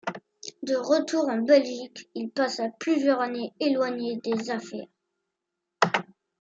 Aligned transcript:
De 0.63 0.73
retour 0.75 1.29
en 1.29 1.43
Belgique, 1.43 2.09
il 2.15 2.31
passa 2.31 2.69
plusieurs 2.79 3.21
années 3.21 3.53
éloigné 3.59 4.17
des 4.23 4.49
affaires. 4.49 4.87